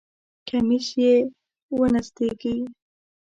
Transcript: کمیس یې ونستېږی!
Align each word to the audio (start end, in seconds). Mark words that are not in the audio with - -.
کمیس 0.47 0.87
یې 1.01 1.11
ونستېږی! 1.77 2.55